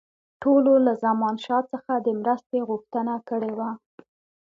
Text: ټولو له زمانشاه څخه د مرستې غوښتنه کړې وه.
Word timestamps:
ټولو 0.41 0.73
له 0.85 0.93
زمانشاه 1.03 1.63
څخه 1.71 1.93
د 2.05 2.07
مرستې 2.21 2.59
غوښتنه 2.69 3.13
کړې 3.29 3.51
وه. 3.57 3.69